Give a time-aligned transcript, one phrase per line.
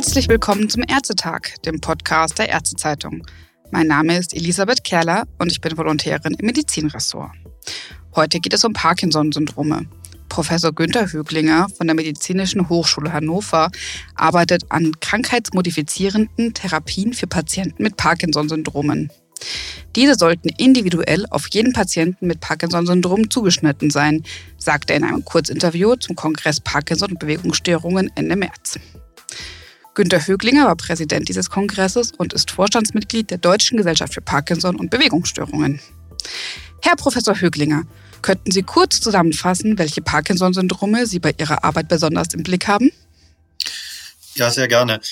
[0.00, 3.22] Herzlich willkommen zum Ärztetag, dem Podcast der Ärztezeitung.
[3.70, 7.32] Mein Name ist Elisabeth Kerler und ich bin Volontärin im Medizinressort.
[8.16, 9.84] Heute geht es um Parkinson-Syndrome.
[10.30, 13.70] Professor Günther Höglinger von der Medizinischen Hochschule Hannover
[14.14, 19.10] arbeitet an krankheitsmodifizierenden Therapien für Patienten mit Parkinson-Syndromen.
[19.96, 24.24] Diese sollten individuell auf jeden Patienten mit Parkinson-Syndrom zugeschnitten sein,
[24.56, 28.78] sagte er in einem Kurzinterview zum Kongress Parkinson und Bewegungsstörungen Ende März.
[30.00, 34.90] Günter Höglinger war Präsident dieses Kongresses und ist Vorstandsmitglied der Deutschen Gesellschaft für Parkinson und
[34.90, 35.78] Bewegungsstörungen.
[36.80, 37.82] Herr Professor Höglinger,
[38.22, 42.90] könnten Sie kurz zusammenfassen, welche Parkinson-Syndrome Sie bei Ihrer Arbeit besonders im Blick haben?
[44.36, 45.02] Ja, sehr gerne.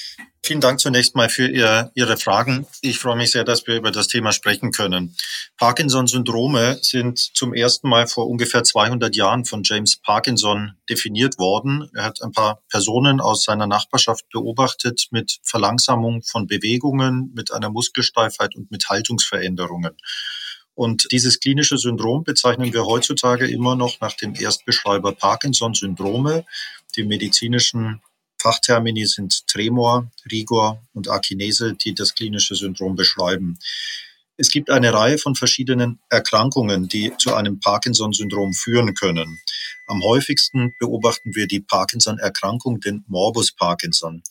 [0.48, 2.66] Vielen Dank zunächst mal für Ihr, Ihre Fragen.
[2.80, 5.15] Ich freue mich sehr, dass wir über das Thema sprechen können.
[5.59, 11.91] Parkinson-Syndrome sind zum ersten Mal vor ungefähr 200 Jahren von James Parkinson definiert worden.
[11.95, 17.68] Er hat ein paar Personen aus seiner Nachbarschaft beobachtet mit Verlangsamung von Bewegungen, mit einer
[17.68, 19.99] Muskelsteifheit und mit Haltungsveränderungen.
[20.73, 26.46] Und dieses klinische Syndrom bezeichnen wir heutzutage immer noch nach dem Erstbeschreiber Parkinson-Syndrome.
[26.96, 28.01] Die medizinischen
[28.40, 33.58] Fachtermini sind Tremor, Rigor und Akinese, die das klinische Syndrom beschreiben.
[34.36, 39.40] Es gibt eine Reihe von verschiedenen Erkrankungen, die zu einem Parkinson-Syndrom führen können.
[39.86, 44.22] Am häufigsten beobachten wir die Parkinson-Erkrankung, den Morbus Parkinson.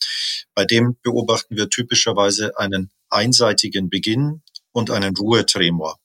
[0.54, 4.42] Bei dem beobachten wir typischerweise einen einseitigen Beginn
[4.72, 5.98] und einen Ruhetremor.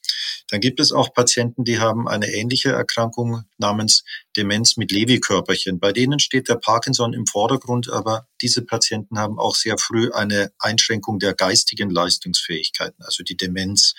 [0.53, 4.03] Dann gibt es auch Patienten, die haben eine ähnliche Erkrankung namens
[4.37, 5.79] Demenz mit Lewy-Körperchen.
[5.79, 10.51] Bei denen steht der Parkinson im Vordergrund, aber diese Patienten haben auch sehr früh eine
[10.59, 13.95] Einschränkung der geistigen Leistungsfähigkeiten, also die Demenz.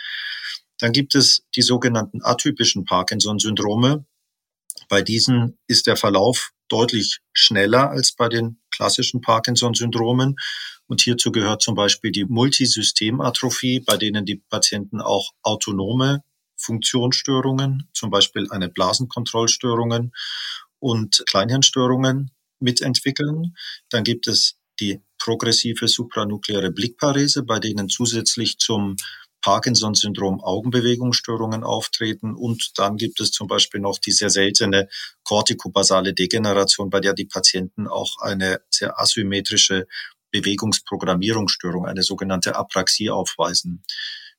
[0.78, 4.06] Dann gibt es die sogenannten atypischen Parkinson-Syndrome.
[4.88, 10.36] Bei diesen ist der Verlauf deutlich schneller als bei den klassischen Parkinson-Syndromen.
[10.86, 16.22] Und hierzu gehört zum Beispiel die Multisystematrophie, bei denen die Patienten auch autonome
[16.64, 20.12] Funktionsstörungen, zum Beispiel eine Blasenkontrollstörungen
[20.78, 22.30] und Kleinhirnstörungen
[22.60, 23.56] mitentwickeln.
[23.91, 28.97] Dann gibt es die progressive supranukleare Blickparese, bei denen zusätzlich zum
[29.44, 32.34] Parkinson-Syndrom Augenbewegungsstörungen auftreten.
[32.34, 34.88] Und dann gibt es zum Beispiel noch die sehr seltene
[35.22, 39.86] kortikobasale Degeneration, bei der die Patienten auch eine sehr asymmetrische
[40.31, 43.82] Bewegungsprogrammierungsstörung, eine sogenannte Apraxie aufweisen.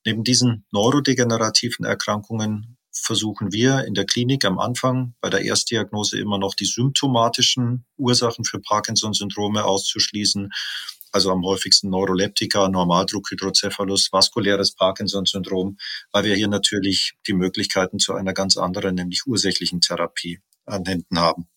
[0.05, 6.37] Neben diesen neurodegenerativen Erkrankungen versuchen wir in der Klinik am Anfang bei der Erstdiagnose immer
[6.37, 10.51] noch die symptomatischen Ursachen für Parkinson-Syndrome auszuschließen.
[11.11, 15.77] Also am häufigsten Neuroleptika, Normaldruckhydrocephalus, vaskuläres Parkinson-Syndrom,
[16.11, 21.19] weil wir hier natürlich die Möglichkeiten zu einer ganz anderen, nämlich ursächlichen Therapie an Händen
[21.19, 21.47] haben.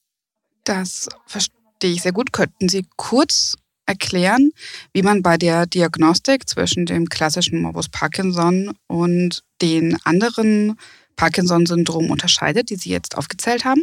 [0.64, 2.32] Das verstehe ich sehr gut.
[2.32, 3.56] Könnten Sie kurz
[3.88, 4.50] erklären,
[4.92, 10.76] wie man bei der Diagnostik zwischen dem klassischen Morbus Parkinson und den anderen
[11.16, 13.82] Parkinson-Syndrom unterscheidet, die Sie jetzt aufgezählt haben?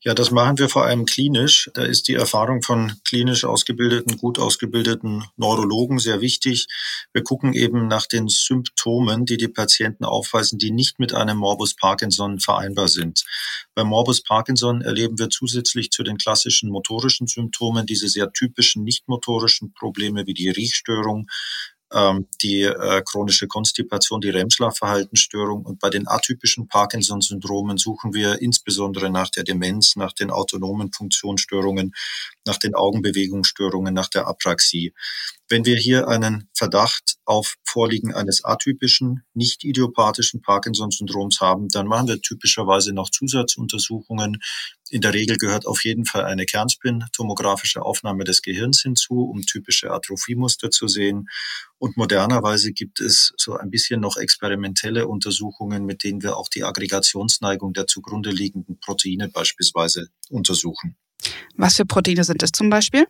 [0.00, 1.70] Ja, das machen wir vor allem klinisch.
[1.74, 6.66] Da ist die Erfahrung von klinisch ausgebildeten, gut ausgebildeten Neurologen sehr wichtig.
[7.12, 11.74] Wir gucken eben nach den Symptomen, die die Patienten aufweisen, die nicht mit einem Morbus
[11.74, 13.24] Parkinson vereinbar sind.
[13.74, 19.08] Beim Morbus Parkinson erleben wir zusätzlich zu den klassischen motorischen Symptomen diese sehr typischen nicht
[19.08, 21.26] motorischen Probleme wie die Riechstörung,
[22.42, 25.64] die äh, chronische Konstipation, die REM-Schlafverhaltensstörung.
[25.64, 31.94] Und bei den atypischen Parkinson-Syndromen suchen wir insbesondere nach der Demenz, nach den autonomen Funktionsstörungen,
[32.46, 34.92] nach den Augenbewegungsstörungen, nach der Apraxie.
[35.50, 42.08] Wenn wir hier einen Verdacht auf Vorliegen eines atypischen, nicht idiopathischen Parkinson-Syndroms haben, dann machen
[42.08, 44.42] wir typischerweise noch Zusatzuntersuchungen.
[44.90, 49.90] In der Regel gehört auf jeden Fall eine Kernspin-tomografische Aufnahme des Gehirns hinzu, um typische
[49.90, 51.28] Atrophiemuster zu sehen.
[51.78, 56.64] Und modernerweise gibt es so ein bisschen noch experimentelle Untersuchungen, mit denen wir auch die
[56.64, 60.96] Aggregationsneigung der zugrunde liegenden Proteine beispielsweise untersuchen.
[61.56, 63.06] Was für Proteine sind es zum Beispiel?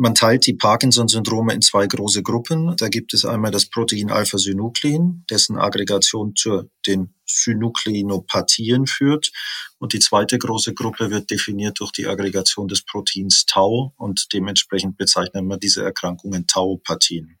[0.00, 2.76] Man teilt die Parkinson-Syndrome in zwei große Gruppen.
[2.76, 9.32] Da gibt es einmal das Protein Alpha-Synuklein, dessen Aggregation zu den Synukleinopatien führt.
[9.78, 14.98] Und die zweite große Gruppe wird definiert durch die Aggregation des Proteins Tau und dementsprechend
[14.98, 17.36] bezeichnet man diese Erkrankungen Taupathien.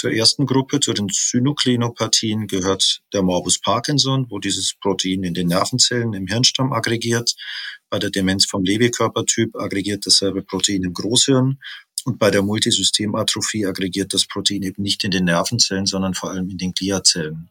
[0.00, 5.48] Zur ersten Gruppe, zu den Synuklinopathien, gehört der Morbus Parkinson, wo dieses Protein in den
[5.48, 7.34] Nervenzellen im Hirnstamm aggregiert.
[7.90, 11.58] Bei der Demenz vom Lewy-Körpertyp aggregiert dasselbe Protein im Großhirn.
[12.06, 16.48] Und bei der Multisystematrophie aggregiert das Protein eben nicht in den Nervenzellen, sondern vor allem
[16.48, 17.50] in den Gliazellen.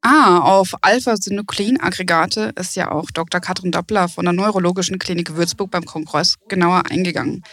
[0.00, 3.42] Ah, auf Alpha-Synuklein-Aggregate ist ja auch Dr.
[3.42, 7.44] Katrin Doppler von der Neurologischen Klinik Würzburg beim Kongress genauer eingegangen.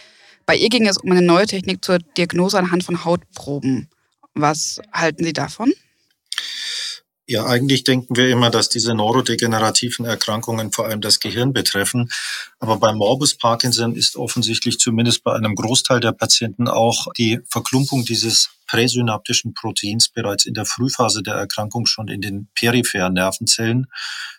[0.46, 3.88] Bei ihr ging es um eine neue Technik zur Diagnose anhand von Hautproben.
[4.34, 5.72] Was halten Sie davon?
[7.26, 12.10] Ja, eigentlich denken wir immer, dass diese neurodegenerativen Erkrankungen vor allem das Gehirn betreffen.
[12.58, 18.04] Aber bei Morbus Parkinson ist offensichtlich zumindest bei einem Großteil der Patienten auch die Verklumpung
[18.04, 23.86] dieses präsynaptischen Proteins bereits in der Frühphase der Erkrankung schon in den peripheren Nervenzellen,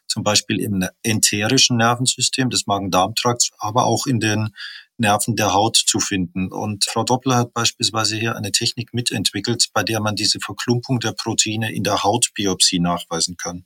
[0.06, 4.50] zum Beispiel im enterischen Nervensystem des Magen-Darm-Trakts, aber auch in den
[4.98, 6.52] Nerven der Haut zu finden.
[6.52, 11.12] Und Frau Doppler hat beispielsweise hier eine Technik mitentwickelt, bei der man diese Verklumpung der
[11.14, 13.66] Proteine in der Hautbiopsie nachweisen kann.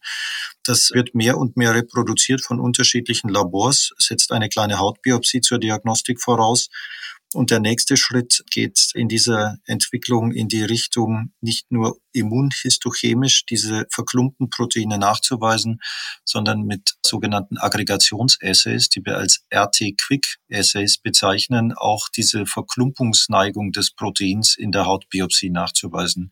[0.64, 6.22] Das wird mehr und mehr reproduziert von unterschiedlichen Labors, setzt eine kleine Hautbiopsie zur Diagnostik
[6.22, 6.70] voraus
[7.34, 13.86] und der nächste Schritt geht in dieser Entwicklung in die Richtung, nicht nur immunhistochemisch diese
[13.92, 15.80] verklumpten Proteine nachzuweisen,
[16.26, 24.72] sondern mit sogenannten Aggregationsassays, die wir als RT-Quick-Assays bezeichnen, auch diese Verklumpungsneigung des Proteins in
[24.72, 26.32] der Hautbiopsie nachzuweisen.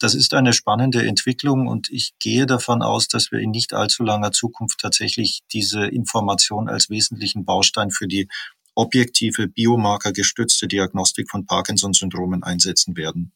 [0.00, 4.02] Das ist eine spannende Entwicklung und ich gehe davon aus, dass wir in nicht allzu
[4.02, 8.28] langer Zukunft tatsächlich diese Information als wesentlichen Baustein für die
[8.74, 13.32] objektive biomarkergestützte Diagnostik von Parkinson-Syndromen einsetzen werden.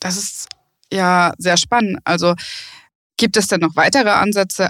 [0.00, 0.48] Das ist
[0.92, 1.98] ja sehr spannend.
[2.04, 2.34] Also
[3.16, 4.68] gibt es denn noch weitere Ansätze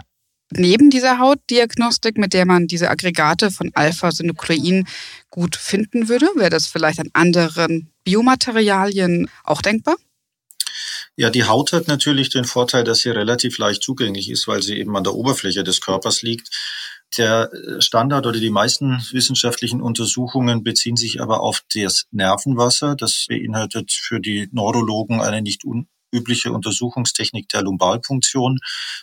[0.50, 4.87] neben dieser Hautdiagnostik, mit der man diese Aggregate von Alpha-Synuklein
[5.31, 6.26] gut finden würde?
[6.37, 9.96] Wäre das vielleicht an anderen Biomaterialien auch denkbar?
[11.16, 14.78] Ja, die Haut hat natürlich den Vorteil, dass sie relativ leicht zugänglich ist, weil sie
[14.78, 16.50] eben an der Oberfläche des Körpers liegt.
[17.16, 22.96] Der äh, Standard oder die meisten wissenschaftlichen Untersuchungen beziehen sich aber auf das Nervenwasser.
[22.96, 28.58] Das beinhaltet für die Neurologen eine nicht un übliche Untersuchungstechnik der Lumbalpunktion.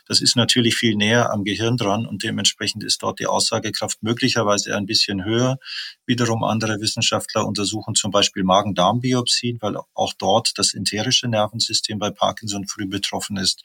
[0.07, 4.75] Das ist natürlich viel näher am Gehirn dran und dementsprechend ist dort die Aussagekraft möglicherweise
[4.75, 5.57] ein bisschen höher.
[6.05, 12.67] Wiederum andere Wissenschaftler untersuchen zum Beispiel Magen-Darm-Biopsien, weil auch dort das enterische Nervensystem bei Parkinson
[12.67, 13.63] früh betroffen ist.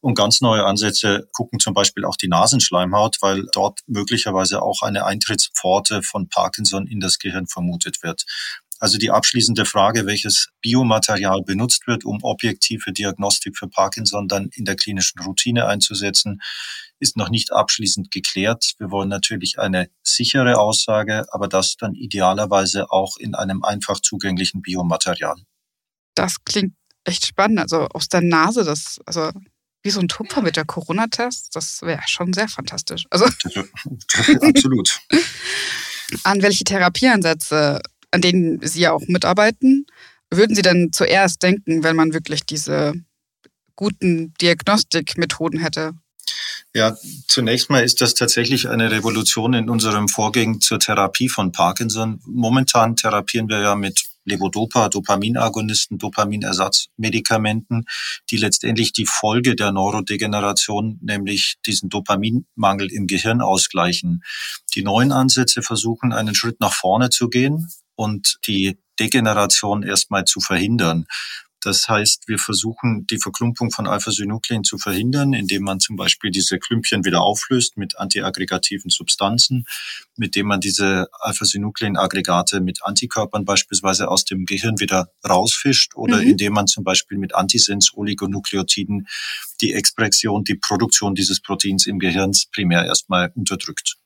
[0.00, 5.04] Und ganz neue Ansätze gucken zum Beispiel auch die Nasenschleimhaut, weil dort möglicherweise auch eine
[5.04, 8.24] Eintrittspforte von Parkinson in das Gehirn vermutet wird.
[8.82, 14.64] Also die abschließende Frage, welches Biomaterial benutzt wird, um objektive Diagnostik für Parkinson dann in
[14.64, 16.42] der klinischen Routine einzusetzen,
[16.98, 18.72] ist noch nicht abschließend geklärt.
[18.78, 24.62] Wir wollen natürlich eine sichere Aussage, aber das dann idealerweise auch in einem einfach zugänglichen
[24.62, 25.36] Biomaterial.
[26.16, 26.74] Das klingt
[27.04, 27.60] echt spannend.
[27.60, 29.30] Also aus der Nase, das, also
[29.84, 33.04] wie so ein Tupfer mit der Corona-Test, das wäre schon sehr fantastisch.
[33.10, 33.26] Also
[34.40, 34.98] Absolut.
[36.24, 37.80] An welche Therapieansätze
[38.12, 39.86] an denen Sie ja auch mitarbeiten,
[40.30, 42.94] würden Sie denn zuerst denken, wenn man wirklich diese
[43.76, 45.92] guten Diagnostikmethoden hätte?
[46.74, 52.20] Ja, zunächst mal ist das tatsächlich eine Revolution in unserem Vorgehen zur Therapie von Parkinson.
[52.24, 57.84] Momentan therapieren wir ja mit Levodopa, Dopaminagonisten, Dopaminersatzmedikamenten,
[58.30, 64.22] die letztendlich die Folge der Neurodegeneration, nämlich diesen Dopaminmangel im Gehirn ausgleichen.
[64.74, 70.40] Die neuen Ansätze versuchen, einen Schritt nach vorne zu gehen und die Degeneration erstmal zu
[70.40, 71.06] verhindern.
[71.62, 76.58] Das heißt, wir versuchen, die Verklumpung von Alpha-Synuklein zu verhindern, indem man zum Beispiel diese
[76.58, 79.64] Klümpchen wieder auflöst mit antiaggregativen Substanzen,
[80.16, 86.30] mit dem man diese Alpha-Synuklein-Aggregate mit Antikörpern beispielsweise aus dem Gehirn wieder rausfischt oder mhm.
[86.30, 89.06] indem man zum Beispiel mit Antisens-Oligonukleotiden
[89.60, 93.98] die Expression, die Produktion dieses Proteins im Gehirn primär erstmal unterdrückt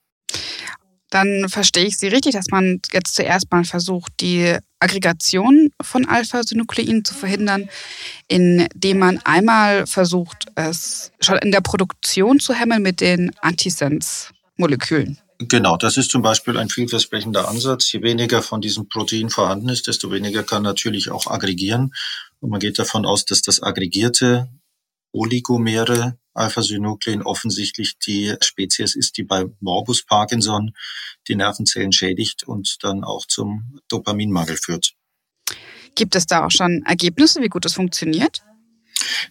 [1.11, 7.05] dann verstehe ich Sie richtig, dass man jetzt zuerst mal versucht, die Aggregation von Alpha-Synuklein
[7.05, 7.69] zu verhindern,
[8.29, 15.19] indem man einmal versucht, es schon in der Produktion zu hemmen mit den Antisens-Molekülen.
[15.39, 17.93] Genau, das ist zum Beispiel ein vielversprechender Ansatz.
[17.93, 21.93] Je weniger von diesem Protein vorhanden ist, desto weniger kann natürlich auch aggregieren.
[22.41, 24.49] Und man geht davon aus, dass das aggregierte
[25.13, 30.73] Oligomere Alpha-Synuklein offensichtlich die Spezies ist, die bei Morbus Parkinson
[31.29, 34.93] die Nervenzellen schädigt und dann auch zum Dopaminmangel führt.
[35.95, 38.43] Gibt es da auch schon Ergebnisse, wie gut das funktioniert?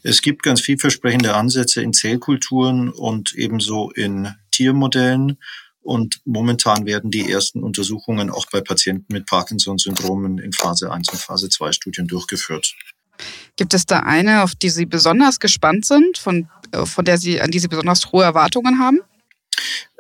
[0.04, 5.38] Es gibt ganz vielversprechende Ansätze in Zellkulturen und ebenso in Tiermodellen.
[5.82, 11.20] Und momentan werden die ersten Untersuchungen auch bei Patienten mit Parkinson-Syndromen in Phase 1 und
[11.20, 12.74] Phase 2 Studien durchgeführt.
[13.56, 17.42] Gibt es da eine, auf die Sie besonders gespannt sind, von, äh, von der Sie,
[17.42, 19.00] an die Sie besonders hohe Erwartungen haben?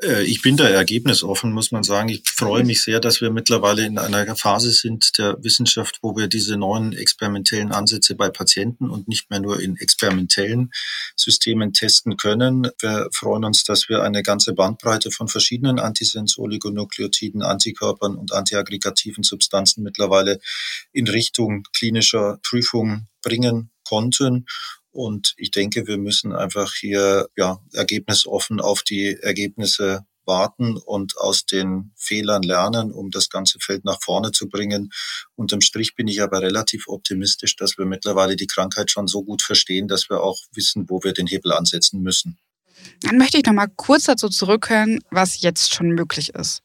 [0.01, 2.09] Äh, ich bin da ergebnisoffen, muss man sagen.
[2.09, 6.27] Ich freue mich sehr, dass wir mittlerweile in einer Phase sind der Wissenschaft, wo wir
[6.27, 10.71] diese neuen experimentellen Ansätze bei Patienten und nicht mehr nur in experimentellen
[11.15, 12.69] Systemen testen können.
[12.79, 19.83] Wir freuen uns, dass wir eine ganze Bandbreite von verschiedenen Antisens-Oligonukleotiden, Antikörpern und antiaggregativen Substanzen
[19.83, 20.39] mittlerweile
[20.91, 24.45] in Richtung klinischer Prüfung bringen konnten.
[24.95, 31.45] Und ich denke, wir müssen einfach hier ja, ergebnisoffen auf die Ergebnisse warten und aus
[31.45, 34.93] den Fehlern lernen, um das ganze Feld nach vorne zu bringen.
[35.35, 39.41] Unterm Strich bin ich aber relativ optimistisch, dass wir mittlerweile die Krankheit schon so gut
[39.41, 42.37] verstehen, dass wir auch wissen, wo wir den Hebel ansetzen müssen.
[43.01, 46.61] Dann möchte ich noch mal kurz dazu zurückhören, was jetzt schon möglich ist.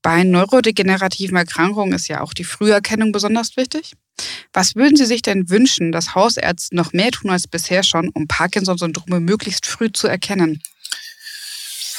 [0.00, 3.92] Bei neurodegenerativen Erkrankungen ist ja auch die Früherkennung besonders wichtig.
[4.52, 8.26] Was würden Sie sich denn wünschen, dass Hausärzte noch mehr tun als bisher schon, um
[8.26, 10.62] Parkinson-Syndrome möglichst früh zu erkennen?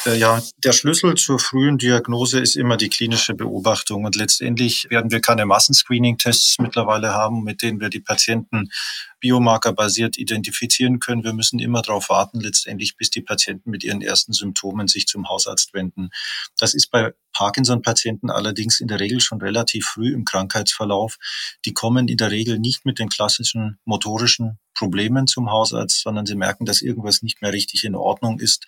[0.08, 4.06] Äh, ja, der Schlüssel zur frühen Diagnose ist immer die klinische Beobachtung.
[4.06, 8.70] Und letztendlich werden wir keine Massenscreening-Tests mittlerweile haben, mit denen wir die Patienten
[9.20, 11.26] biomarkerbasiert identifizieren können.
[11.26, 15.28] Wir müssen immer darauf warten, letztendlich, bis die Patienten mit ihren ersten Symptomen sich zum
[15.28, 16.10] Hausarzt wenden.
[16.58, 21.18] Das ist bei Parkinson-Patienten allerdings in der Regel schon relativ früh im Krankheitsverlauf.
[21.66, 26.36] Die kommen in der Regel nicht mit den klassischen motorischen Problemen zum Hausarzt, sondern sie
[26.36, 28.68] merken, dass irgendwas nicht mehr richtig in Ordnung ist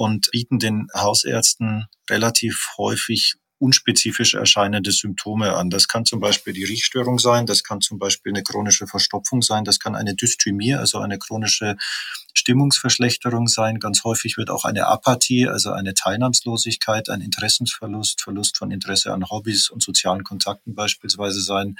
[0.00, 5.68] und bieten den Hausärzten relativ häufig unspezifisch erscheinende Symptome an.
[5.68, 9.64] Das kann zum Beispiel die Riechstörung sein, das kann zum Beispiel eine chronische Verstopfung sein,
[9.64, 11.76] das kann eine Dysthymie, also eine chronische
[12.32, 13.78] Stimmungsverschlechterung sein.
[13.78, 19.28] Ganz häufig wird auch eine Apathie, also eine Teilnahmslosigkeit, ein Interessensverlust, Verlust von Interesse an
[19.28, 21.76] Hobbys und sozialen Kontakten beispielsweise sein.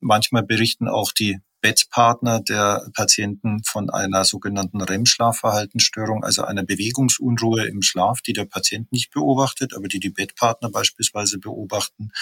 [0.00, 7.82] Manchmal berichten auch die Bettpartner der Patienten von einer sogenannten REM-Schlafverhaltensstörung, also einer Bewegungsunruhe im
[7.82, 12.12] Schlaf, die der Patient nicht beobachtet, aber die die Bettpartner beispielsweise beobachten.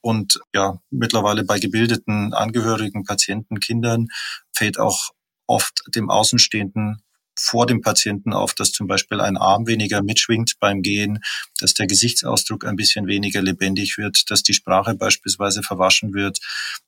[0.00, 4.08] Und ja, mittlerweile bei gebildeten Angehörigen, Patienten, Kindern
[4.52, 5.10] fällt auch
[5.46, 7.02] oft dem Außenstehenden
[7.36, 11.20] vor dem Patienten auf, dass zum Beispiel ein Arm weniger mitschwingt beim Gehen,
[11.58, 16.38] dass der Gesichtsausdruck ein bisschen weniger lebendig wird, dass die Sprache beispielsweise verwaschen wird,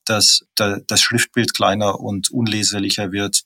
[0.04, 3.42] dass das Schriftbild kleiner und unleserlicher wird,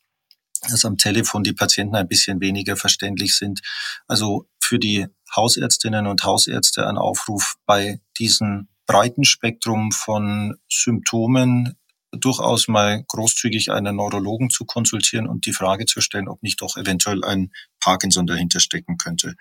[0.68, 3.60] dass am Telefon die Patienten ein bisschen weniger verständlich sind.
[4.06, 11.76] Also für die Hausärztinnen und Hausärzte ein Aufruf bei diesem breiten Spektrum von Symptomen
[12.12, 16.76] durchaus mal großzügig einen Neurologen zu konsultieren und die Frage zu stellen, ob nicht doch
[16.76, 19.34] eventuell ein Parkinson dahinter stecken könnte.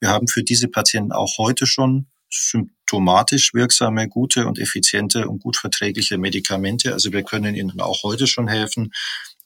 [0.00, 5.56] Wir haben für diese Patienten auch heute schon symptomatisch wirksame, gute und effiziente und gut
[5.56, 6.92] verträgliche Medikamente.
[6.92, 8.92] Also wir können ihnen auch heute schon helfen.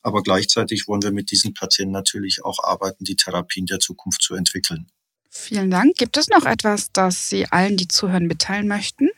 [0.02, 4.34] Aber gleichzeitig wollen wir mit diesen Patienten natürlich auch arbeiten, die Therapien der Zukunft zu
[4.34, 4.90] entwickeln.
[5.28, 5.96] Vielen Dank.
[5.96, 9.10] Gibt es noch etwas, das Sie allen, die zuhören, mitteilen möchten?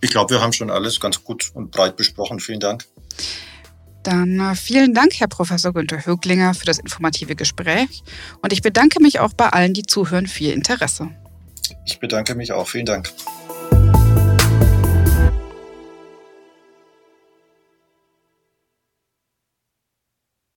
[0.00, 2.40] Ich glaube, wir haben schon alles ganz gut und breit besprochen.
[2.40, 2.84] Vielen Dank.
[4.02, 8.04] Dann äh, vielen Dank, Herr Professor Günther Höglinger, für das informative Gespräch.
[8.40, 11.08] Und ich bedanke mich auch bei allen, die zuhören, für Ihr Interesse.
[11.84, 12.68] Ich bedanke mich auch.
[12.68, 13.12] Vielen Dank.